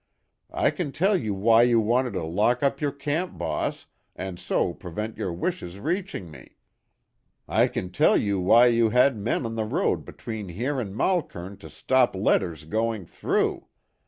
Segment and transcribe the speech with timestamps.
[0.55, 3.85] I can tell you why you wanted to lock up your camp boss,
[4.15, 6.55] and so prevent your wishes reaching me.
[7.47, 11.57] I can tell you why you had men on the road between here and Malkern
[11.57, 13.67] to stop letters going through.